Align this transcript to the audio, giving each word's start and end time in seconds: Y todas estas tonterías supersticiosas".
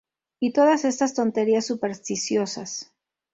Y 0.39 0.51
todas 0.53 0.83
estas 0.83 1.13
tonterías 1.13 1.67
supersticiosas". 1.67 2.91